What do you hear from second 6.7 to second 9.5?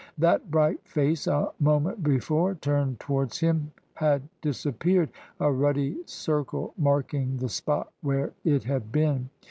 marking the spot where it had been.